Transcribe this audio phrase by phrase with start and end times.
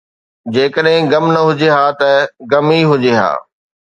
[0.53, 2.09] جيڪڏهن غم نه هجي ها ته
[2.51, 3.31] غم ئي هجي ها